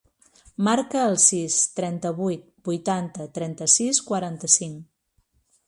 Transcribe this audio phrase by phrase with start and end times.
[0.67, 4.85] Marca el sis, trenta-vuit, vuitanta, trenta-sis, quaranta-cinc.